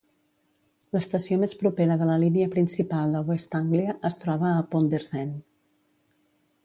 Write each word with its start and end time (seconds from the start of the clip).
L'estació 0.95 1.37
més 1.41 1.51
propera 1.59 1.97
de 1.99 2.07
la 2.11 2.15
línia 2.23 2.49
principal 2.55 3.13
de 3.17 3.21
West 3.29 3.59
Anglia 3.63 3.95
es 4.13 4.21
troba 4.25 4.49
a 4.55 4.65
Ponders 4.73 5.13
End. 5.27 5.37